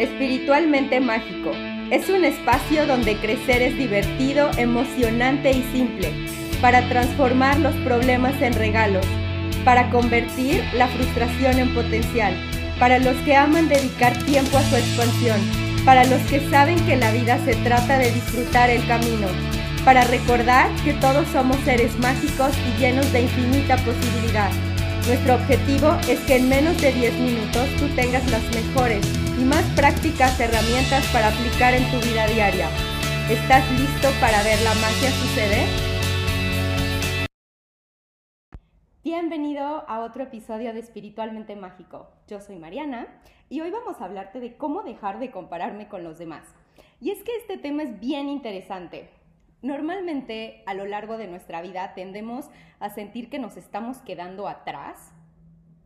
Espiritualmente 0.00 0.98
Mágico. 0.98 1.52
Es 1.90 2.08
un 2.08 2.24
espacio 2.24 2.86
donde 2.86 3.16
crecer 3.16 3.60
es 3.60 3.76
divertido, 3.76 4.50
emocionante 4.56 5.50
y 5.50 5.62
simple, 5.74 6.10
para 6.62 6.88
transformar 6.88 7.58
los 7.58 7.74
problemas 7.84 8.40
en 8.40 8.54
regalos, 8.54 9.04
para 9.62 9.90
convertir 9.90 10.64
la 10.74 10.88
frustración 10.88 11.58
en 11.58 11.74
potencial, 11.74 12.34
para 12.78 12.98
los 12.98 13.14
que 13.26 13.36
aman 13.36 13.68
dedicar 13.68 14.16
tiempo 14.24 14.56
a 14.56 14.62
su 14.62 14.76
expansión, 14.76 15.38
para 15.84 16.04
los 16.04 16.22
que 16.30 16.40
saben 16.48 16.80
que 16.86 16.96
la 16.96 17.12
vida 17.12 17.38
se 17.44 17.54
trata 17.56 17.98
de 17.98 18.10
disfrutar 18.10 18.70
el 18.70 18.86
camino, 18.86 19.26
para 19.84 20.04
recordar 20.04 20.70
que 20.82 20.94
todos 20.94 21.28
somos 21.28 21.58
seres 21.66 21.98
mágicos 21.98 22.52
y 22.56 22.80
llenos 22.80 23.12
de 23.12 23.20
infinita 23.20 23.76
posibilidad. 23.76 24.50
Nuestro 25.06 25.34
objetivo 25.34 25.94
es 26.08 26.20
que 26.20 26.36
en 26.36 26.48
menos 26.48 26.80
de 26.80 26.90
10 26.90 27.14
minutos 27.18 27.68
tú 27.78 27.86
tengas 27.94 28.26
las 28.30 28.42
mejores 28.54 29.19
y 29.40 29.44
más 29.44 29.64
prácticas 29.74 30.38
herramientas 30.38 31.06
para 31.12 31.28
aplicar 31.28 31.72
en 31.72 31.90
tu 31.90 31.96
vida 32.06 32.26
diaria. 32.26 32.68
¿Estás 33.30 33.64
listo 33.72 34.08
para 34.20 34.42
ver 34.42 34.60
la 34.60 34.74
magia 34.74 35.10
suceder? 35.10 35.66
Bienvenido 39.02 39.88
a 39.88 40.00
otro 40.00 40.24
episodio 40.24 40.74
de 40.74 40.80
Espiritualmente 40.80 41.56
Mágico. 41.56 42.10
Yo 42.28 42.40
soy 42.40 42.58
Mariana 42.58 43.06
y 43.48 43.62
hoy 43.62 43.70
vamos 43.70 44.00
a 44.00 44.04
hablarte 44.04 44.40
de 44.40 44.58
cómo 44.58 44.82
dejar 44.82 45.18
de 45.18 45.30
compararme 45.30 45.88
con 45.88 46.04
los 46.04 46.18
demás. 46.18 46.44
Y 47.00 47.10
es 47.10 47.22
que 47.22 47.34
este 47.36 47.56
tema 47.56 47.82
es 47.82 47.98
bien 47.98 48.28
interesante. 48.28 49.08
Normalmente 49.62 50.62
a 50.66 50.74
lo 50.74 50.84
largo 50.84 51.16
de 51.16 51.28
nuestra 51.28 51.62
vida 51.62 51.94
tendemos 51.94 52.50
a 52.78 52.90
sentir 52.90 53.30
que 53.30 53.38
nos 53.38 53.56
estamos 53.56 53.98
quedando 53.98 54.48
atrás 54.48 55.14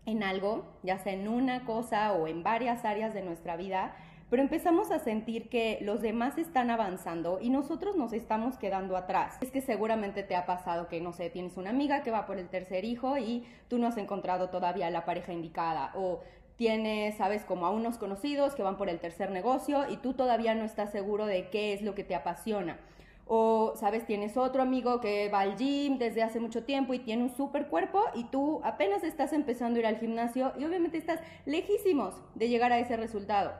en 0.07 0.23
algo, 0.23 0.65
ya 0.83 0.99
sea 0.99 1.13
en 1.13 1.29
una 1.29 1.65
cosa 1.65 2.13
o 2.13 2.27
en 2.27 2.43
varias 2.43 2.85
áreas 2.85 3.15
de 3.15 3.23
nuestra 3.23 3.57
vida, 3.57 3.95
pero 4.31 4.43
empezamos 4.43 4.91
a 4.91 4.99
sentir 4.99 5.49
que 5.49 5.79
los 5.83 6.03
demás 6.03 6.39
están 6.39 6.71
avanzando 6.71 7.39
y 7.41 7.51
nosotros 7.51 7.97
nos 7.97 8.13
estamos 8.13 8.57
quedando 8.59 8.97
atrás. 8.97 9.39
Es 9.41 9.51
que 9.51 9.61
seguramente 9.61 10.23
te 10.23 10.35
ha 10.35 10.47
pasado 10.47 10.89
que, 10.89 11.01
no 11.01 11.13
sé, 11.13 11.31
tienes 11.31 11.57
una 11.57 11.71
amiga 11.71 12.03
que 12.03 12.11
va 12.11 12.27
por 12.27 12.39
el 12.39 12.49
tercer 12.49 12.85
hijo 12.85 13.17
y 13.19 13.47
tú 13.69 13.79
no 13.79 13.87
has 13.87 13.97
encontrado 13.97 14.51
todavía 14.51 14.91
la 14.91 15.05
pareja 15.05 15.33
indicada 15.33 15.93
o 15.95 16.21
tienes, 16.57 17.17
sabes, 17.17 17.45
como 17.45 17.67
a 17.67 17.71
unos 17.71 17.99
conocidos 17.99 18.55
que 18.55 18.63
van 18.63 18.77
por 18.77 18.89
el 18.89 18.99
tercer 18.99 19.31
negocio 19.31 19.89
y 19.89 19.99
tú 19.99 20.15
todavía 20.15 20.55
no 20.55 20.65
estás 20.65 20.91
seguro 20.91 21.27
de 21.27 21.51
qué 21.51 21.73
es 21.73 21.83
lo 21.83 21.95
que 21.95 22.05
te 22.05 22.15
apasiona. 22.15 22.79
O, 23.27 23.73
sabes, 23.77 24.07
tienes 24.07 24.37
otro 24.37 24.63
amigo 24.63 25.01
que 25.01 25.29
va 25.31 25.41
al 25.41 25.57
gym 25.57 25.99
desde 25.99 26.23
hace 26.23 26.41
mucho 26.41 26.65
tiempo 26.65 26.93
y 26.93 26.99
tiene 26.99 27.23
un 27.23 27.35
super 27.35 27.69
cuerpo 27.69 28.03
y 28.15 28.25
tú 28.25 28.61
apenas 28.65 29.03
estás 29.03 29.33
empezando 29.33 29.79
a 29.79 29.81
ir 29.81 29.87
al 29.87 29.99
gimnasio 29.99 30.53
y 30.59 30.65
obviamente 30.65 30.99
estás 30.99 31.21
lejísimos 31.47 32.15
de 32.35 32.49
llegar 32.49 32.73
a 32.73 32.79
ese 32.79 32.97
resultado. 32.97 33.53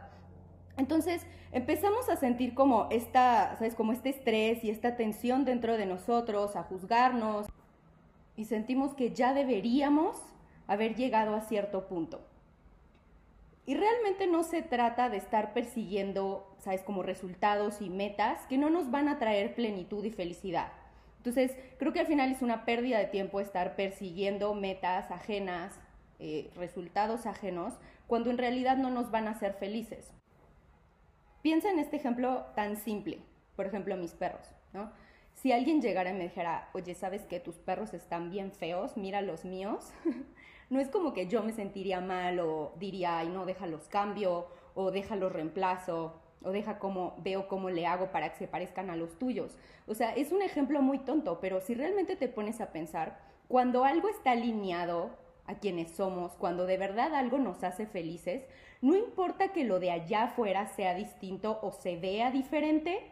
Entonces 0.77 1.27
empezamos 1.53 2.09
a 2.09 2.17
sentir 2.17 2.55
como 2.55 2.89
esta, 2.91 3.57
¿sabes? 3.57 3.75
Como 3.75 3.93
este 3.93 4.11
estrés 4.11 4.63
y 4.65 4.71
esta 4.71 4.97
tensión 4.97 5.45
dentro 5.45 5.77
de 5.77 5.87
nosotros, 5.87 6.57
a 6.57 6.65
juzgarnos 6.65 7.47
y 8.37 8.45
sentimos 8.45 8.95
que 8.95 9.13
ya 9.13 9.33
deberíamos 9.33 10.17
haber 10.67 10.95
llegado 10.95 11.35
a 11.35 11.41
cierto 11.41 11.87
punto. 11.87 12.21
Y 13.67 13.75
realmente 13.75 14.27
no 14.27 14.43
se 14.43 14.63
trata 14.63 15.09
de 15.09 15.17
estar 15.17 15.55
persiguiendo, 15.55 16.55
sabes, 16.59 16.83
como 16.83 17.03
resultados 17.03 17.81
y 17.81 17.89
metas 17.89 18.41
que 18.47 18.59
no 18.59 18.69
nos 18.69 18.91
van 18.91 19.09
a 19.09 19.19
traer 19.19 19.55
plenitud 19.55 20.05
y 20.05 20.11
felicidad. 20.11 20.73
Entonces, 21.19 21.57
creo 21.79 21.95
que 21.95 22.01
al 22.01 22.07
final 22.07 22.31
es 22.31 22.43
una 22.43 22.67
pérdida 22.67 22.99
de 22.99 23.07
tiempo 23.07 23.41
estar 23.41 23.77
persiguiendo 23.77 24.53
metas 24.53 25.11
ajenas, 25.11 25.75
eh, 26.19 26.51
resultados 26.57 27.25
ajenos, 27.25 27.73
cuando 28.07 28.31
en 28.31 28.37
realidad 28.37 28.77
no 28.77 28.91
nos 28.91 29.11
van 29.11 29.29
a 29.29 29.31
hacer 29.31 29.55
felices. 29.55 30.13
Piensa 31.41 31.71
en 31.71 31.79
este 31.79 31.97
ejemplo 31.97 32.45
tan 32.55 32.77
simple, 32.77 33.21
por 33.57 33.67
ejemplo, 33.67 33.97
mis 33.97 34.13
perros, 34.13 34.47
¿no? 34.75 34.93
Si 35.35 35.53
alguien 35.53 35.81
llegara 35.81 36.11
y 36.11 36.15
me 36.15 36.25
dijera, 36.25 36.69
oye, 36.75 36.95
¿sabes 36.95 37.23
que 37.23 37.41
tus 37.41 37.57
perros 37.57 37.93
están 37.95 38.31
bien 38.31 38.53
feos? 38.53 38.97
Mira 38.97 39.21
los 39.21 39.45
míos. 39.45 39.93
no 40.71 40.81
es 40.81 40.89
como 40.89 41.13
que 41.13 41.27
yo 41.27 41.43
me 41.43 41.53
sentiría 41.53 42.01
mal 42.01 42.41
o 42.41 42.73
diría, 42.79 43.19
ay, 43.19 43.29
no, 43.29 43.47
déjalos 43.47 43.89
cambio 43.89 44.47
o 44.75 44.91
déjalos 44.91 45.33
reemplazo 45.33 46.21
o 46.43 46.51
deja 46.51 46.79
como 46.79 47.17
veo 47.23 47.49
cómo 47.49 47.71
le 47.71 47.87
hago 47.87 48.11
para 48.13 48.31
que 48.31 48.39
se 48.39 48.49
parezcan 48.49 48.91
a 48.91 48.97
los 48.97 49.19
tuyos. 49.19 49.57
O 49.87 49.95
sea, 49.95 50.15
es 50.15 50.31
un 50.31 50.43
ejemplo 50.43 50.83
muy 50.83 50.99
tonto, 50.99 51.41
pero 51.41 51.61
si 51.61 51.75
realmente 51.75 52.17
te 52.17 52.29
pones 52.29 52.61
a 52.61 52.71
pensar, 52.71 53.19
cuando 53.49 53.85
algo 53.85 54.09
está 54.09 54.33
alineado 54.33 55.11
a 55.47 55.55
quienes 55.55 55.91
somos, 55.93 56.33
cuando 56.33 56.67
de 56.67 56.77
verdad 56.77 57.15
algo 57.15 57.39
nos 57.39 57.65
hace 57.65 57.87
felices, 57.87 58.45
no 58.81 58.95
importa 58.97 59.49
que 59.49 59.65
lo 59.65 59.81
de 59.81 59.91
allá 59.91 60.25
afuera 60.25 60.67
sea 60.67 60.95
distinto 60.95 61.59
o 61.63 61.73
se 61.73 61.97
vea 61.97 62.31
diferente, 62.31 63.11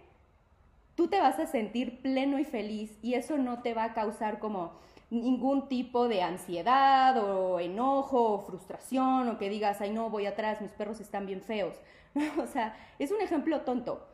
tú 0.95 1.09
te 1.09 1.21
vas 1.21 1.39
a 1.39 1.47
sentir 1.47 2.03
pleno 2.03 2.39
y 2.39 2.45
feliz 2.45 2.99
y 3.03 3.15
eso 3.15 3.39
no 3.39 3.63
te 3.63 3.75
va 3.75 3.85
a 3.85 3.95
causar 3.95 4.39
como 4.39 4.73
ningún 5.13 5.69
tipo 5.69 6.09
de 6.09 6.23
ansiedad 6.23 7.17
o 7.19 7.61
enojo 7.61 8.33
o 8.33 8.39
frustración 8.41 9.29
o 9.29 9.39
que 9.39 9.51
digas, 9.51 9.81
ay 9.81 9.91
no, 9.91 10.09
voy 10.09 10.25
atrás, 10.27 10.63
mis 10.63 10.73
perros 10.73 11.01
están 11.01 11.27
bien 11.27 11.43
feos. 11.43 11.77
o 12.43 12.47
sea, 12.47 12.75
es 12.99 13.13
un 13.13 13.21
ejemplo 13.21 13.61
tonto. 13.61 14.07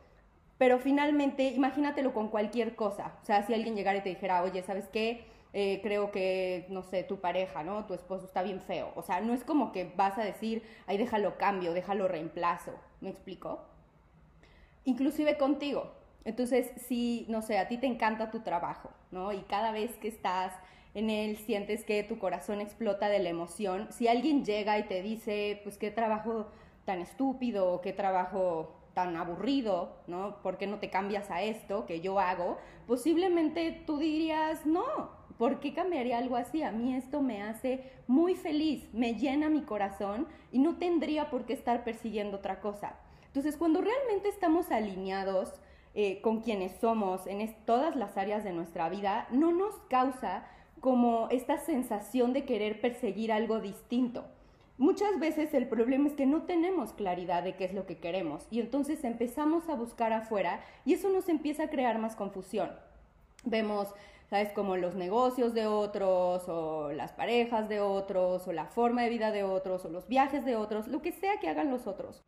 Pero 0.57 0.77
finalmente, 0.77 1.43
imagínatelo 1.51 2.13
con 2.13 2.27
cualquier 2.27 2.75
cosa. 2.75 3.13
O 3.21 3.25
sea, 3.25 3.43
si 3.43 3.53
alguien 3.53 3.75
llegara 3.75 3.99
y 3.99 4.03
te 4.03 4.09
dijera, 4.09 4.43
oye, 4.43 4.61
¿sabes 4.61 4.89
qué? 4.89 5.25
Eh, 5.53 5.79
creo 5.81 6.11
que, 6.11 6.67
no 6.69 6.83
sé, 6.83 7.03
tu 7.03 7.21
pareja, 7.21 7.63
¿no? 7.63 7.85
Tu 7.85 7.93
esposo 7.93 8.25
está 8.25 8.43
bien 8.43 8.59
feo. 8.59 8.91
O 8.95 9.01
sea, 9.01 9.21
no 9.21 9.33
es 9.33 9.45
como 9.45 9.71
que 9.71 9.93
vas 9.95 10.17
a 10.17 10.23
decir, 10.23 10.63
ay, 10.85 10.97
déjalo 10.97 11.37
cambio, 11.37 11.73
déjalo 11.73 12.09
reemplazo. 12.09 12.73
¿Me 12.99 13.09
explico? 13.09 13.61
Inclusive 14.83 15.37
contigo. 15.37 15.93
Entonces, 16.25 16.73
si, 16.75 17.25
no 17.29 17.41
sé, 17.41 17.57
a 17.57 17.69
ti 17.69 17.77
te 17.77 17.87
encanta 17.87 18.29
tu 18.29 18.41
trabajo, 18.41 18.89
¿no? 19.11 19.31
Y 19.31 19.39
cada 19.43 19.71
vez 19.71 19.95
que 19.95 20.09
estás 20.09 20.51
en 20.93 21.09
él 21.09 21.37
sientes 21.37 21.83
que 21.83 22.03
tu 22.03 22.17
corazón 22.17 22.61
explota 22.61 23.09
de 23.09 23.19
la 23.19 23.29
emoción. 23.29 23.87
Si 23.91 24.07
alguien 24.07 24.43
llega 24.43 24.77
y 24.79 24.83
te 24.83 25.01
dice, 25.01 25.61
pues 25.63 25.77
qué 25.77 25.91
trabajo 25.91 26.47
tan 26.85 27.01
estúpido 27.01 27.71
o 27.71 27.81
qué 27.81 27.93
trabajo 27.93 28.75
tan 28.93 29.15
aburrido, 29.15 29.97
¿no? 30.07 30.41
¿Por 30.41 30.57
qué 30.57 30.67
no 30.67 30.79
te 30.79 30.89
cambias 30.89 31.29
a 31.29 31.43
esto 31.43 31.85
que 31.85 32.01
yo 32.01 32.19
hago? 32.19 32.57
Posiblemente 32.87 33.83
tú 33.85 33.99
dirías, 33.99 34.65
no, 34.65 35.11
¿por 35.37 35.59
qué 35.59 35.73
cambiaría 35.73 36.17
algo 36.17 36.35
así? 36.35 36.63
A 36.63 36.71
mí 36.71 36.95
esto 36.95 37.21
me 37.21 37.43
hace 37.43 37.83
muy 38.07 38.35
feliz, 38.35 38.87
me 38.93 39.13
llena 39.13 39.49
mi 39.49 39.61
corazón 39.61 40.27
y 40.51 40.59
no 40.59 40.77
tendría 40.77 41.29
por 41.29 41.45
qué 41.45 41.53
estar 41.53 41.83
persiguiendo 41.83 42.37
otra 42.37 42.59
cosa. 42.59 42.95
Entonces, 43.27 43.57
cuando 43.57 43.81
realmente 43.81 44.27
estamos 44.27 44.71
alineados 44.71 45.53
eh, 45.93 46.19
con 46.21 46.41
quienes 46.41 46.79
somos 46.79 47.27
en 47.27 47.55
todas 47.65 47.95
las 47.95 48.17
áreas 48.17 48.43
de 48.43 48.53
nuestra 48.53 48.89
vida, 48.89 49.27
no 49.31 49.51
nos 49.51 49.75
causa 49.89 50.45
como 50.79 51.27
esta 51.29 51.57
sensación 51.57 52.33
de 52.33 52.45
querer 52.45 52.81
perseguir 52.81 53.31
algo 53.31 53.59
distinto. 53.59 54.25
Muchas 54.77 55.19
veces 55.19 55.53
el 55.53 55.67
problema 55.67 56.07
es 56.07 56.13
que 56.13 56.25
no 56.25 56.43
tenemos 56.43 56.93
claridad 56.93 57.43
de 57.43 57.55
qué 57.55 57.65
es 57.65 57.73
lo 57.73 57.85
que 57.85 57.97
queremos 57.97 58.47
y 58.49 58.61
entonces 58.61 59.03
empezamos 59.03 59.67
a 59.67 59.75
buscar 59.75 60.13
afuera 60.13 60.61
y 60.85 60.93
eso 60.93 61.09
nos 61.09 61.27
empieza 61.27 61.63
a 61.63 61.69
crear 61.69 61.99
más 61.99 62.15
confusión. 62.15 62.71
Vemos, 63.43 63.93
¿sabes? 64.29 64.53
Como 64.53 64.77
los 64.77 64.95
negocios 64.95 65.53
de 65.53 65.67
otros 65.67 66.47
o 66.47 66.93
las 66.93 67.11
parejas 67.11 67.67
de 67.67 67.81
otros 67.81 68.47
o 68.47 68.53
la 68.53 68.67
forma 68.67 69.01
de 69.01 69.09
vida 69.09 69.31
de 69.31 69.43
otros 69.43 69.83
o 69.83 69.89
los 69.89 70.07
viajes 70.07 70.45
de 70.45 70.55
otros, 70.55 70.87
lo 70.87 71.01
que 71.01 71.11
sea 71.11 71.41
que 71.41 71.49
hagan 71.49 71.71
los 71.71 71.85
otros. 71.85 72.23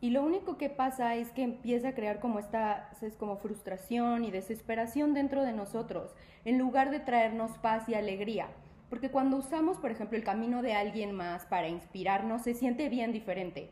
Y 0.00 0.10
lo 0.10 0.22
único 0.22 0.58
que 0.58 0.68
pasa 0.68 1.14
es 1.14 1.30
que 1.30 1.42
empieza 1.42 1.88
a 1.88 1.94
crear 1.94 2.20
como 2.20 2.38
esta, 2.38 2.90
es 3.00 3.16
como 3.16 3.38
frustración 3.38 4.24
y 4.24 4.30
desesperación 4.30 5.14
dentro 5.14 5.42
de 5.42 5.52
nosotros, 5.52 6.14
en 6.44 6.58
lugar 6.58 6.90
de 6.90 7.00
traernos 7.00 7.52
paz 7.58 7.88
y 7.88 7.94
alegría. 7.94 8.48
Porque 8.90 9.10
cuando 9.10 9.38
usamos, 9.38 9.78
por 9.78 9.90
ejemplo, 9.90 10.18
el 10.18 10.24
camino 10.24 10.62
de 10.62 10.74
alguien 10.74 11.12
más 11.12 11.46
para 11.46 11.68
inspirarnos, 11.68 12.42
se 12.42 12.54
siente 12.54 12.88
bien 12.88 13.12
diferente. 13.12 13.70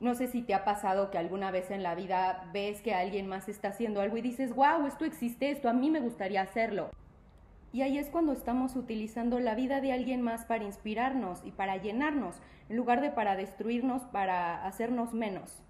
No 0.00 0.14
sé 0.14 0.28
si 0.28 0.42
te 0.42 0.54
ha 0.54 0.64
pasado 0.64 1.10
que 1.10 1.18
alguna 1.18 1.50
vez 1.50 1.70
en 1.70 1.82
la 1.82 1.94
vida 1.94 2.48
ves 2.52 2.80
que 2.80 2.94
alguien 2.94 3.26
más 3.26 3.48
está 3.48 3.68
haciendo 3.68 4.00
algo 4.00 4.16
y 4.16 4.22
dices, 4.22 4.54
wow, 4.54 4.86
esto 4.86 5.04
existe, 5.04 5.50
esto 5.50 5.68
a 5.68 5.72
mí 5.72 5.90
me 5.90 6.00
gustaría 6.00 6.40
hacerlo. 6.40 6.90
Y 7.72 7.82
ahí 7.82 7.98
es 7.98 8.08
cuando 8.08 8.32
estamos 8.32 8.76
utilizando 8.76 9.40
la 9.40 9.54
vida 9.54 9.80
de 9.80 9.92
alguien 9.92 10.22
más 10.22 10.44
para 10.44 10.64
inspirarnos 10.64 11.42
y 11.44 11.50
para 11.50 11.76
llenarnos, 11.76 12.36
en 12.68 12.76
lugar 12.76 13.00
de 13.00 13.10
para 13.10 13.36
destruirnos, 13.36 14.02
para 14.04 14.64
hacernos 14.64 15.12
menos. 15.12 15.62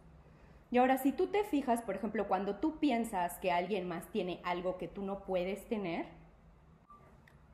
Y 0.70 0.78
ahora, 0.78 0.98
si 0.98 1.12
tú 1.12 1.28
te 1.28 1.44
fijas, 1.44 1.82
por 1.82 1.96
ejemplo, 1.96 2.28
cuando 2.28 2.56
tú 2.56 2.78
piensas 2.78 3.38
que 3.38 3.50
alguien 3.50 3.88
más 3.88 4.06
tiene 4.08 4.40
algo 4.44 4.76
que 4.76 4.86
tú 4.86 5.02
no 5.02 5.20
puedes 5.24 5.66
tener, 5.66 6.06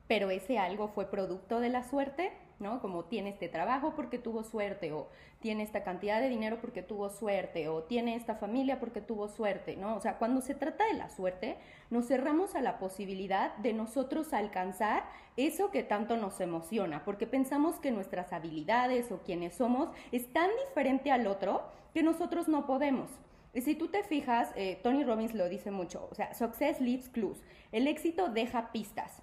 pero 0.07 0.29
ese 0.29 0.59
algo 0.59 0.89
fue 0.89 1.09
producto 1.09 1.59
de 1.59 1.69
la 1.69 1.83
suerte, 1.83 2.31
¿no? 2.59 2.81
Como 2.81 3.05
tiene 3.05 3.29
este 3.29 3.49
trabajo 3.49 3.93
porque 3.95 4.17
tuvo 4.17 4.43
suerte, 4.43 4.91
o 4.93 5.07
tiene 5.39 5.63
esta 5.63 5.83
cantidad 5.83 6.21
de 6.21 6.29
dinero 6.29 6.57
porque 6.61 6.81
tuvo 6.81 7.09
suerte, 7.09 7.67
o 7.69 7.83
tiene 7.83 8.15
esta 8.15 8.35
familia 8.35 8.79
porque 8.79 9.01
tuvo 9.01 9.27
suerte, 9.27 9.75
¿no? 9.75 9.95
O 9.95 10.01
sea, 10.01 10.17
cuando 10.17 10.41
se 10.41 10.55
trata 10.55 10.85
de 10.85 10.93
la 10.93 11.09
suerte, 11.09 11.57
nos 11.89 12.07
cerramos 12.07 12.55
a 12.55 12.61
la 12.61 12.79
posibilidad 12.79 13.55
de 13.57 13.73
nosotros 13.73 14.33
alcanzar 14.33 15.03
eso 15.37 15.71
que 15.71 15.83
tanto 15.83 16.17
nos 16.17 16.39
emociona, 16.39 17.03
porque 17.03 17.27
pensamos 17.27 17.79
que 17.79 17.91
nuestras 17.91 18.33
habilidades 18.33 19.11
o 19.11 19.19
quienes 19.19 19.55
somos 19.55 19.89
es 20.11 20.31
tan 20.31 20.49
diferente 20.67 21.11
al 21.11 21.27
otro 21.27 21.63
que 21.93 22.03
nosotros 22.03 22.47
no 22.47 22.65
podemos. 22.65 23.09
Y 23.53 23.61
si 23.61 23.75
tú 23.75 23.87
te 23.87 24.03
fijas, 24.03 24.51
eh, 24.55 24.79
Tony 24.83 25.03
Robbins 25.03 25.33
lo 25.33 25.47
dice 25.47 25.71
mucho, 25.71 26.09
o 26.11 26.15
sea, 26.15 26.33
success 26.33 26.81
leaves 26.81 27.07
clues, 27.07 27.41
el 27.71 27.87
éxito 27.87 28.27
deja 28.27 28.71
pistas. 28.71 29.21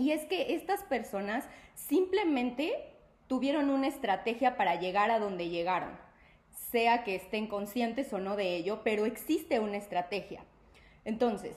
Y 0.00 0.12
es 0.12 0.24
que 0.24 0.54
estas 0.54 0.82
personas 0.82 1.46
simplemente 1.74 2.72
tuvieron 3.26 3.68
una 3.68 3.86
estrategia 3.86 4.56
para 4.56 4.80
llegar 4.80 5.10
a 5.10 5.18
donde 5.18 5.50
llegaron, 5.50 5.90
sea 6.70 7.04
que 7.04 7.16
estén 7.16 7.48
conscientes 7.48 8.10
o 8.14 8.18
no 8.18 8.34
de 8.34 8.56
ello, 8.56 8.80
pero 8.82 9.04
existe 9.04 9.60
una 9.60 9.76
estrategia. 9.76 10.42
Entonces, 11.04 11.54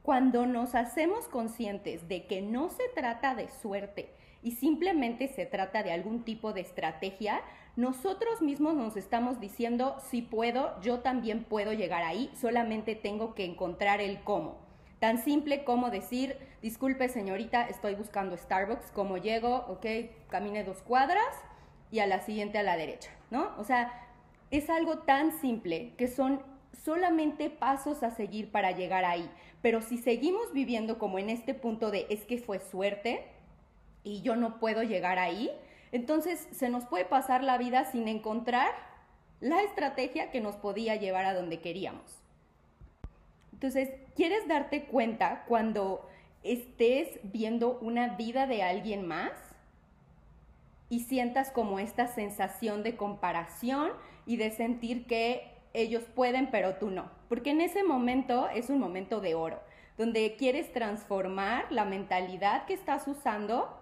cuando 0.00 0.46
nos 0.46 0.74
hacemos 0.74 1.28
conscientes 1.28 2.08
de 2.08 2.24
que 2.24 2.40
no 2.40 2.70
se 2.70 2.88
trata 2.94 3.34
de 3.34 3.50
suerte 3.50 4.08
y 4.42 4.52
simplemente 4.52 5.28
se 5.28 5.44
trata 5.44 5.82
de 5.82 5.92
algún 5.92 6.24
tipo 6.24 6.54
de 6.54 6.62
estrategia, 6.62 7.42
nosotros 7.76 8.40
mismos 8.40 8.74
nos 8.74 8.96
estamos 8.96 9.38
diciendo, 9.38 9.98
si 10.08 10.22
puedo, 10.22 10.80
yo 10.80 11.00
también 11.00 11.44
puedo 11.44 11.74
llegar 11.74 12.04
ahí, 12.04 12.30
solamente 12.40 12.94
tengo 12.94 13.34
que 13.34 13.44
encontrar 13.44 14.00
el 14.00 14.22
cómo. 14.22 14.69
Tan 15.00 15.16
simple 15.24 15.64
como 15.64 15.90
decir, 15.90 16.36
disculpe 16.60 17.08
señorita, 17.08 17.66
estoy 17.68 17.94
buscando 17.94 18.36
Starbucks, 18.36 18.92
¿cómo 18.92 19.16
llego? 19.16 19.64
Ok, 19.68 19.86
camine 20.28 20.62
dos 20.62 20.82
cuadras 20.82 21.24
y 21.90 22.00
a 22.00 22.06
la 22.06 22.20
siguiente 22.20 22.58
a 22.58 22.62
la 22.62 22.76
derecha, 22.76 23.10
¿no? 23.30 23.50
O 23.56 23.64
sea, 23.64 24.08
es 24.50 24.68
algo 24.68 24.98
tan 24.98 25.32
simple 25.40 25.94
que 25.96 26.06
son 26.06 26.42
solamente 26.84 27.48
pasos 27.48 28.02
a 28.02 28.10
seguir 28.10 28.52
para 28.52 28.72
llegar 28.72 29.06
ahí. 29.06 29.30
Pero 29.62 29.80
si 29.80 29.96
seguimos 29.96 30.52
viviendo 30.52 30.98
como 30.98 31.18
en 31.18 31.30
este 31.30 31.54
punto 31.54 31.90
de 31.90 32.06
es 32.10 32.26
que 32.26 32.36
fue 32.36 32.60
suerte 32.60 33.26
y 34.04 34.20
yo 34.20 34.36
no 34.36 34.58
puedo 34.58 34.82
llegar 34.82 35.18
ahí, 35.18 35.50
entonces 35.92 36.46
se 36.52 36.68
nos 36.68 36.84
puede 36.84 37.06
pasar 37.06 37.42
la 37.42 37.56
vida 37.56 37.86
sin 37.86 38.06
encontrar 38.06 38.70
la 39.40 39.62
estrategia 39.62 40.30
que 40.30 40.42
nos 40.42 40.56
podía 40.56 40.96
llevar 40.96 41.24
a 41.24 41.32
donde 41.32 41.60
queríamos. 41.60 42.19
Entonces, 43.60 43.90
¿quieres 44.16 44.48
darte 44.48 44.84
cuenta 44.84 45.44
cuando 45.46 46.08
estés 46.42 47.20
viendo 47.24 47.78
una 47.80 48.16
vida 48.16 48.46
de 48.46 48.62
alguien 48.62 49.06
más 49.06 49.32
y 50.88 51.00
sientas 51.00 51.50
como 51.50 51.78
esta 51.78 52.06
sensación 52.06 52.82
de 52.82 52.96
comparación 52.96 53.90
y 54.24 54.38
de 54.38 54.50
sentir 54.50 55.06
que 55.06 55.46
ellos 55.74 56.04
pueden 56.14 56.50
pero 56.50 56.76
tú 56.76 56.88
no? 56.88 57.10
Porque 57.28 57.50
en 57.50 57.60
ese 57.60 57.84
momento 57.84 58.48
es 58.48 58.70
un 58.70 58.78
momento 58.78 59.20
de 59.20 59.34
oro, 59.34 59.60
donde 59.98 60.36
quieres 60.36 60.72
transformar 60.72 61.70
la 61.70 61.84
mentalidad 61.84 62.64
que 62.64 62.72
estás 62.72 63.06
usando 63.06 63.78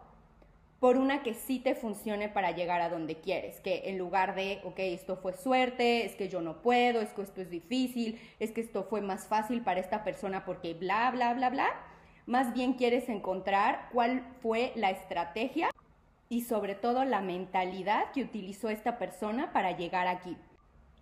por 0.80 0.96
una 0.96 1.22
que 1.22 1.34
sí 1.34 1.58
te 1.58 1.74
funcione 1.74 2.28
para 2.28 2.52
llegar 2.52 2.80
a 2.80 2.88
donde 2.88 3.16
quieres, 3.16 3.60
que 3.60 3.88
en 3.90 3.98
lugar 3.98 4.34
de, 4.34 4.60
ok, 4.64 4.78
esto 4.78 5.16
fue 5.16 5.32
suerte, 5.32 6.04
es 6.04 6.14
que 6.14 6.28
yo 6.28 6.40
no 6.40 6.62
puedo, 6.62 7.00
es 7.00 7.10
que 7.10 7.22
esto 7.22 7.40
es 7.40 7.50
difícil, 7.50 8.20
es 8.38 8.52
que 8.52 8.60
esto 8.60 8.84
fue 8.84 9.00
más 9.00 9.26
fácil 9.26 9.62
para 9.62 9.80
esta 9.80 10.04
persona 10.04 10.44
porque 10.44 10.74
bla, 10.74 11.10
bla, 11.10 11.34
bla, 11.34 11.50
bla, 11.50 11.68
más 12.26 12.52
bien 12.54 12.74
quieres 12.74 13.08
encontrar 13.08 13.88
cuál 13.92 14.22
fue 14.40 14.72
la 14.76 14.90
estrategia 14.90 15.70
y 16.28 16.42
sobre 16.42 16.74
todo 16.74 17.04
la 17.04 17.22
mentalidad 17.22 18.12
que 18.12 18.22
utilizó 18.22 18.68
esta 18.68 18.98
persona 18.98 19.52
para 19.52 19.76
llegar 19.76 20.06
aquí. 20.06 20.36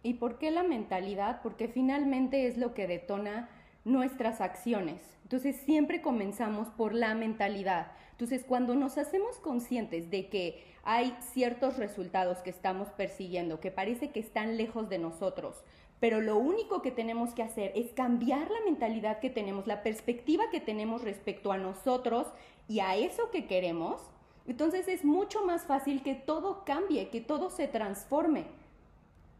¿Y 0.02 0.14
por 0.14 0.38
qué 0.38 0.52
la 0.52 0.62
mentalidad? 0.62 1.42
Porque 1.42 1.68
finalmente 1.68 2.46
es 2.46 2.56
lo 2.56 2.74
que 2.74 2.86
detona 2.86 3.48
nuestras 3.86 4.40
acciones. 4.40 5.00
Entonces 5.22 5.56
siempre 5.64 6.02
comenzamos 6.02 6.68
por 6.70 6.92
la 6.92 7.14
mentalidad. 7.14 7.92
Entonces 8.10 8.44
cuando 8.44 8.74
nos 8.74 8.98
hacemos 8.98 9.38
conscientes 9.38 10.10
de 10.10 10.28
que 10.28 10.64
hay 10.82 11.16
ciertos 11.32 11.76
resultados 11.76 12.38
que 12.38 12.50
estamos 12.50 12.88
persiguiendo, 12.88 13.60
que 13.60 13.70
parece 13.70 14.10
que 14.10 14.20
están 14.20 14.56
lejos 14.56 14.88
de 14.88 14.98
nosotros, 14.98 15.62
pero 16.00 16.20
lo 16.20 16.36
único 16.36 16.82
que 16.82 16.90
tenemos 16.90 17.32
que 17.32 17.44
hacer 17.44 17.72
es 17.76 17.92
cambiar 17.92 18.50
la 18.50 18.60
mentalidad 18.64 19.20
que 19.20 19.30
tenemos, 19.30 19.68
la 19.68 19.82
perspectiva 19.84 20.44
que 20.50 20.60
tenemos 20.60 21.02
respecto 21.02 21.52
a 21.52 21.58
nosotros 21.58 22.26
y 22.68 22.80
a 22.80 22.96
eso 22.96 23.30
que 23.30 23.46
queremos, 23.46 24.02
entonces 24.48 24.88
es 24.88 25.04
mucho 25.04 25.44
más 25.44 25.64
fácil 25.64 26.02
que 26.02 26.14
todo 26.14 26.64
cambie, 26.64 27.08
que 27.08 27.20
todo 27.20 27.50
se 27.50 27.68
transforme, 27.68 28.46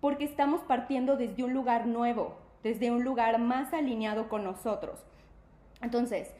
porque 0.01 0.25
estamos 0.25 0.61
partiendo 0.63 1.17
desde 1.17 1.43
un 1.43 1.53
lugar 1.53 1.87
nuevo, 1.87 2.46
desde 2.62 2.91
un 2.91 3.05
lugar 3.05 3.38
más 3.38 3.73
alineado 3.73 4.29
con 4.29 4.44
nosotros. 4.44 5.05
Entonces, 5.82 6.35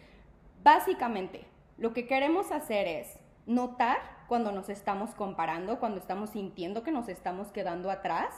básicamente, 0.62 1.46
lo 1.78 1.92
que 1.92 2.06
queremos 2.06 2.50
hacer 2.52 2.86
es 2.88 3.18
notar 3.46 3.98
cuando 4.28 4.50
nos 4.52 4.68
estamos 4.68 5.10
comparando, 5.14 5.78
cuando 5.78 5.98
estamos 5.98 6.30
sintiendo 6.30 6.82
que 6.82 6.90
nos 6.90 7.08
estamos 7.08 7.48
quedando 7.48 7.90
atrás, 7.90 8.34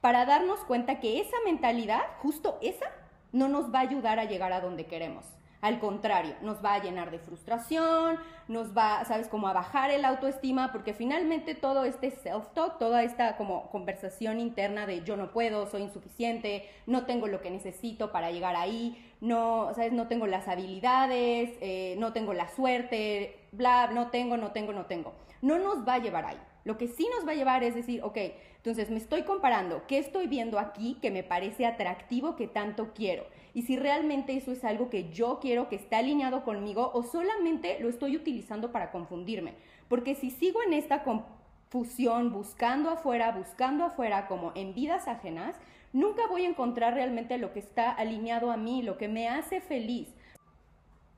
para 0.00 0.26
darnos 0.26 0.60
cuenta 0.60 1.00
que 1.00 1.20
esa 1.20 1.36
mentalidad, 1.44 2.02
justo 2.20 2.58
esa, 2.60 2.86
no 3.32 3.48
nos 3.48 3.74
va 3.74 3.78
a 3.78 3.82
ayudar 3.82 4.18
a 4.18 4.24
llegar 4.24 4.52
a 4.52 4.60
donde 4.60 4.86
queremos. 4.86 5.24
Al 5.64 5.78
contrario, 5.78 6.34
nos 6.42 6.62
va 6.62 6.74
a 6.74 6.82
llenar 6.82 7.10
de 7.10 7.18
frustración, 7.18 8.18
nos 8.48 8.76
va, 8.76 9.02
sabes, 9.06 9.28
como 9.28 9.48
a 9.48 9.54
bajar 9.54 9.90
el 9.90 10.04
autoestima, 10.04 10.70
porque 10.72 10.92
finalmente 10.92 11.54
todo 11.54 11.84
este 11.84 12.10
self-talk, 12.10 12.76
toda 12.76 13.02
esta 13.02 13.38
como 13.38 13.70
conversación 13.70 14.40
interna 14.40 14.84
de 14.84 15.02
yo 15.04 15.16
no 15.16 15.32
puedo, 15.32 15.66
soy 15.66 15.80
insuficiente, 15.80 16.68
no 16.86 17.06
tengo 17.06 17.28
lo 17.28 17.40
que 17.40 17.50
necesito 17.50 18.12
para 18.12 18.30
llegar 18.30 18.56
ahí, 18.56 19.10
no, 19.22 19.72
sabes, 19.74 19.94
no 19.94 20.06
tengo 20.06 20.26
las 20.26 20.48
habilidades, 20.48 21.56
eh, 21.62 21.96
no 21.98 22.12
tengo 22.12 22.34
la 22.34 22.50
suerte, 22.50 23.46
bla, 23.52 23.86
no 23.86 24.10
tengo, 24.10 24.36
no 24.36 24.52
tengo, 24.52 24.74
no 24.74 24.84
tengo. 24.84 25.14
No 25.40 25.58
nos 25.58 25.88
va 25.88 25.94
a 25.94 25.98
llevar 25.98 26.26
ahí. 26.26 26.40
Lo 26.64 26.78
que 26.78 26.88
sí 26.88 27.06
nos 27.14 27.26
va 27.26 27.32
a 27.32 27.36
llevar 27.36 27.62
es 27.62 27.74
decir, 27.74 28.02
ok, 28.02 28.16
entonces 28.56 28.90
me 28.90 28.96
estoy 28.96 29.22
comparando, 29.22 29.82
¿qué 29.86 29.98
estoy 29.98 30.26
viendo 30.26 30.58
aquí 30.58 30.98
que 31.02 31.10
me 31.10 31.22
parece 31.22 31.66
atractivo, 31.66 32.36
que 32.36 32.46
tanto 32.46 32.94
quiero? 32.94 33.26
Y 33.52 33.62
si 33.62 33.76
realmente 33.76 34.34
eso 34.34 34.50
es 34.50 34.64
algo 34.64 34.88
que 34.88 35.10
yo 35.10 35.38
quiero, 35.40 35.68
que 35.68 35.76
está 35.76 35.98
alineado 35.98 36.42
conmigo, 36.42 36.90
o 36.94 37.02
solamente 37.02 37.78
lo 37.80 37.90
estoy 37.90 38.16
utilizando 38.16 38.72
para 38.72 38.90
confundirme. 38.90 39.54
Porque 39.88 40.14
si 40.14 40.30
sigo 40.30 40.62
en 40.62 40.72
esta 40.72 41.04
confusión, 41.04 42.32
buscando 42.32 42.88
afuera, 42.88 43.32
buscando 43.32 43.84
afuera, 43.84 44.26
como 44.26 44.52
en 44.54 44.74
vidas 44.74 45.06
ajenas, 45.06 45.56
nunca 45.92 46.26
voy 46.28 46.46
a 46.46 46.48
encontrar 46.48 46.94
realmente 46.94 47.36
lo 47.36 47.52
que 47.52 47.58
está 47.58 47.90
alineado 47.90 48.50
a 48.50 48.56
mí, 48.56 48.82
lo 48.82 48.96
que 48.96 49.08
me 49.08 49.28
hace 49.28 49.60
feliz. 49.60 50.08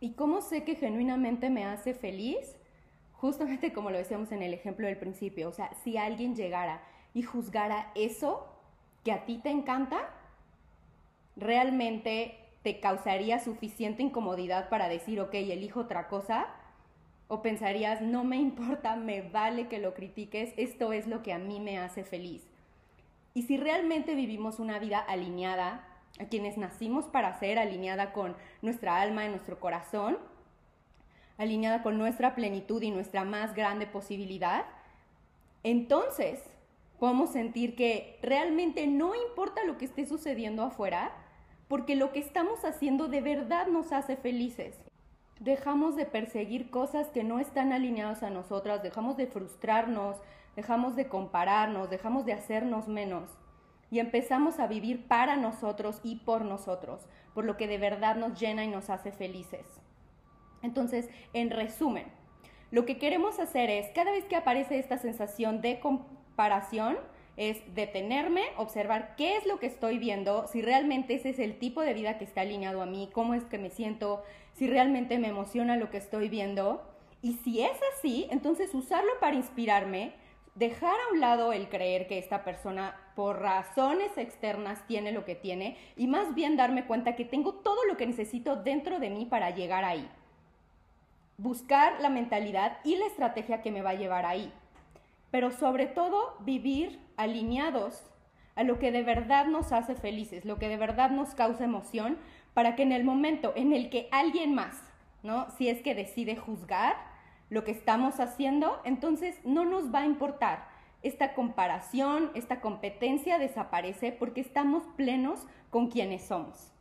¿Y 0.01 0.15
cómo 0.15 0.43
sé 0.43 0.65
que 0.65 0.75
genuinamente 0.75 1.51
me 1.51 1.65
hace 1.65 1.95
feliz? 1.95 2.56
Justamente 3.21 3.73
como 3.73 3.91
lo 3.91 3.99
decíamos 3.99 4.33
en 4.33 4.43
el 4.43 4.55
ejemplo 4.55 4.87
del 4.87 4.99
principio, 4.99 5.49
o 5.49 5.53
sea, 5.53 5.73
si 5.83 5.97
alguien 5.97 6.35
llegara 6.35 6.83
y 7.15 7.23
juzgara 7.23 7.91
eso 7.95 8.47
que 9.05 9.13
a 9.13 9.25
ti 9.25 9.39
te 9.39 9.51
encanta, 9.51 10.11
realmente 11.37 12.39
te 12.63 12.81
causaría 12.81 13.39
suficiente 13.39 14.03
incomodidad 14.03 14.69
para 14.69 14.89
decir, 14.89 15.21
ok, 15.21 15.35
elijo 15.35 15.81
otra 15.81 16.09
cosa, 16.09 16.47
o 17.29 17.43
pensarías, 17.43 18.01
no 18.01 18.25
me 18.25 18.37
importa, 18.37 18.97
me 18.97 19.23
vale 19.23 19.69
que 19.69 19.79
lo 19.79 19.95
critiques, 19.95 20.53
esto 20.57 20.93
es 20.93 21.07
lo 21.07 21.23
que 21.23 21.33
a 21.33 21.39
mí 21.39 21.61
me 21.61 21.79
hace 21.79 22.05
feliz. 22.05 22.43
Y 23.35 23.43
si 23.43 23.57
realmente 23.57 24.15
vivimos 24.15 24.59
una 24.59 24.79
vida 24.79 24.99
alineada, 24.99 25.85
a 26.19 26.25
quienes 26.25 26.57
nacimos 26.57 27.07
para 27.07 27.39
ser 27.39 27.59
alineada 27.59 28.13
con 28.13 28.37
nuestra 28.63 29.01
alma 29.01 29.25
y 29.27 29.29
nuestro 29.29 29.61
corazón, 29.61 30.19
alineada 31.39 31.83
con 31.83 31.99
nuestra 31.99 32.35
plenitud 32.35 32.83
y 32.83 32.91
nuestra 32.91 33.25
más 33.25 33.55
grande 33.55 33.87
posibilidad, 33.87 34.65
entonces 35.63 36.43
podemos 36.99 37.31
sentir 37.31 37.77
que 37.77 38.19
realmente 38.23 38.87
no 38.87 39.15
importa 39.15 39.65
lo 39.65 39.79
que 39.79 39.85
esté 39.85 40.07
sucediendo 40.07 40.63
afuera, 40.63 41.13
porque 41.69 41.97
lo 41.97 42.13
que 42.13 42.21
estamos 42.21 42.65
haciendo 42.65 43.09
de 43.09 43.21
verdad 43.21 43.67
nos 43.67 43.93
hace 43.93 44.17
felices. 44.17 44.79
Dejamos 45.41 45.97
de 45.97 46.07
perseguir 46.07 46.71
cosas 46.71 47.09
que 47.09 47.25
no 47.25 47.41
están 47.41 47.73
alineadas 47.73 48.23
a 48.23 48.31
nosotras, 48.31 48.83
dejamos 48.83 49.17
de 49.17 49.27
frustrarnos, 49.27 50.17
dejamos 50.55 50.97
de 50.97 51.09
compararnos, 51.09 51.91
dejamos 51.91 52.25
de 52.25 52.33
hacernos 52.33 52.89
menos 52.89 53.29
y 53.91 53.99
empezamos 53.99 54.59
a 54.59 54.67
vivir 54.67 55.07
para 55.07 55.37
nosotros 55.37 56.01
y 56.03 56.17
por 56.17 56.45
nosotros, 56.45 57.03
por 57.35 57.45
lo 57.45 57.57
que 57.57 57.67
de 57.67 57.79
verdad 57.79 58.17
nos 58.17 58.39
llena 58.41 58.65
y 58.65 58.69
nos 58.69 58.91
hace 58.91 59.13
felices. 59.13 59.67
Entonces, 60.63 61.09
en 61.33 61.51
resumen, 61.51 62.07
lo 62.71 62.85
que 62.85 62.99
queremos 62.99 63.39
hacer 63.39 63.71
es, 63.71 63.91
cada 63.95 64.11
vez 64.11 64.25
que 64.25 64.37
aparece 64.37 64.79
esta 64.79 64.99
sensación 64.99 65.61
de 65.61 65.81
comparación, 65.81 66.97
es 67.37 67.59
detenerme, 67.75 68.43
observar 68.57 69.15
qué 69.17 69.37
es 69.37 69.47
lo 69.47 69.59
que 69.59 69.67
estoy 69.67 69.99
viendo, 69.99 70.47
si 70.47 70.63
realmente 70.63 71.15
ese 71.15 71.31
es 71.31 71.39
el 71.39 71.59
tipo 71.59 71.83
de 71.83 71.95
vida 71.95 72.19
que 72.19 72.25
está 72.25 72.41
alineado 72.41 72.81
a 72.83 72.87
mí, 72.87 73.11
cómo 73.13 73.35
es 73.35 73.45
que 73.45 73.59
me 73.59 73.71
siento, 73.71 74.23
si 74.55 74.67
realmente 74.67 75.19
me 75.19 75.29
emociona 75.29 75.77
lo 75.77 75.91
que 75.91 75.99
estoy 75.99 76.29
viendo 76.29 76.83
Y 77.23 77.35
si 77.35 77.63
es 77.63 77.79
así, 77.95 78.27
entonces 78.31 78.75
usarlo 78.75 79.11
para 79.21 79.37
inspirarme, 79.37 80.13
dejar 80.55 80.95
a 80.95 81.13
un 81.13 81.21
lado 81.21 81.53
el 81.53 81.69
creer 81.69 82.07
que 82.07 82.19
esta 82.19 82.45
persona 82.45 82.95
por 83.15 83.41
razones 83.41 84.17
externas 84.17 84.87
tiene 84.87 85.13
lo 85.13 85.25
que 85.25 85.35
tiene 85.35 85.77
y 85.97 86.07
más 86.07 86.35
bien 86.35 86.57
darme 86.57 86.87
cuenta 86.87 87.17
que 87.17 87.25
tengo 87.25 87.55
todo 87.55 87.85
lo 87.85 87.97
que 87.97 88.07
necesito 88.07 88.57
dentro 88.57 88.99
de 89.01 89.11
mí 89.11 89.27
para 89.27 89.51
llegar 89.51 89.85
ahí. 89.85 90.09
Buscar 91.39 92.01
la 92.01 92.09
mentalidad 92.09 92.79
y 92.85 92.97
la 92.97 93.07
estrategia 93.07 93.63
que 93.63 93.71
me 93.71 93.83
va 93.83 93.91
a 93.91 93.95
llevar 93.95 94.25
ahí. 94.25 94.53
Pero 95.31 95.51
sobre 95.51 95.87
todo 95.87 96.37
vivir 96.41 97.01
alineados 97.17 98.05
a 98.55 98.65
lo 98.65 98.79
que 98.79 98.91
de 98.91 99.03
verdad 99.03 99.47
nos 99.47 99.73
hace 99.73 99.95
felices, 99.95 100.45
lo 100.45 100.59
que 100.59 100.69
de 100.69 100.79
verdad 100.79 101.11
nos 101.11 101.35
causa 101.35 101.65
emoción, 101.65 102.19
para 102.55 102.75
que 102.75 102.83
en 102.83 102.93
el 102.93 103.05
momento 103.05 103.53
en 103.55 103.75
el 103.75 103.91
que 103.91 104.09
alguien 104.13 104.55
más, 104.55 104.83
¿no? 105.23 105.51
Si 105.59 105.69
es 105.69 105.83
que 105.83 105.95
decide 105.95 106.37
juzgar, 106.37 106.97
lo 107.51 107.65
que 107.65 107.71
estamos 107.71 108.19
haciendo, 108.19 108.81
entonces 108.85 109.39
no 109.45 109.65
nos 109.65 109.95
va 109.95 110.01
a 110.01 110.07
importar. 110.07 110.67
Esta 111.03 111.35
comparación, 111.35 112.31
esta 112.35 112.61
competencia 112.61 113.39
desaparece 113.39 114.11
porque 114.11 114.41
estamos 114.41 114.85
plenos 114.97 115.47
con 115.71 115.89
quienes 115.89 116.25
somos. 116.25 116.73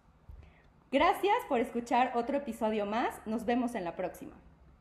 Gracias 0.92 1.36
por 1.50 1.60
escuchar 1.60 2.14
otro 2.16 2.38
episodio 2.38 2.86
más. 2.86 3.22
Nos 3.26 3.46
vemos 3.46 3.76
en 3.76 3.84
la 3.84 3.96
próxima. 3.96 4.34